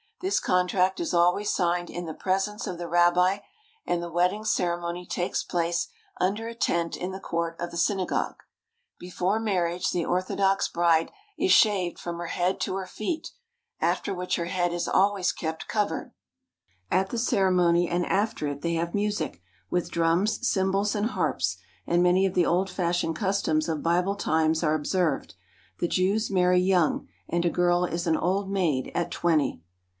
This 0.19 0.39
contract 0.39 0.99
is 0.99 1.15
always 1.15 1.51
signed 1.51 1.89
in 1.89 2.05
the 2.05 2.13
presence 2.13 2.65
of 2.67 2.77
the 2.79 2.87
rabbi, 2.87 3.39
and 3.85 4.01
the 4.01 4.11
wedding 4.11 4.43
ceremony 4.43 5.05
takes 5.05 5.43
place 5.43 5.89
under 6.19 6.47
a 6.47 6.55
tent 6.55 6.95
in 6.95 7.11
the 7.11 7.19
court 7.19 7.55
of 7.59 7.69
the 7.71 7.77
synagogue. 7.77 8.37
Be 8.99 9.09
fore 9.11 9.39
marriage 9.39 9.91
the 9.91 10.05
orthodox 10.05 10.67
bride 10.67 11.11
is 11.39 11.51
shaved 11.51 11.97
from 11.99 12.17
her 12.17 12.27
head 12.27 12.59
to 12.61 12.75
her 12.75 12.85
feet, 12.87 13.31
after 13.79 14.13
which 14.13 14.35
her 14.37 14.45
head 14.45 14.73
is 14.73 14.87
always 14.87 15.31
kept 15.31 15.67
covered. 15.67 16.13
At 16.91 17.09
the 17.09 17.19
ceremony 17.19 17.87
and 17.87 18.05
after 18.07 18.47
it 18.47 18.61
they 18.61 18.75
have 18.75 18.95
music, 18.95 19.41
with 19.71 19.91
drums, 19.91 20.47
cymbals, 20.47 20.95
and 20.95 21.11
harps; 21.11 21.57
and 21.87 22.01
many 22.03 22.25
of 22.27 22.33
the 22.35 22.45
old 22.45 22.69
fashioned 22.69 23.15
customs 23.15 23.67
of 23.69 23.83
Bible 23.83 24.15
times 24.15 24.63
are 24.63 24.75
observed. 24.75 25.35
The 25.79 25.87
Jews 25.87 26.29
marry 26.31 26.59
young, 26.59 27.07
and 27.27 27.45
a 27.45 27.51
girl 27.51 27.85
is 27.85 28.05
an 28.07 28.17
old 28.17 28.49
maid 28.51 28.91
at 28.95 29.11
twenty. 29.11 29.61